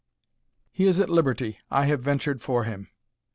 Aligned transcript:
He 0.71 0.87
is 0.87 0.99
at 0.99 1.11
liberty, 1.11 1.59
I 1.69 1.85
have 1.85 2.01
ventured 2.01 2.41
for 2.41 2.63
him! 2.63 2.87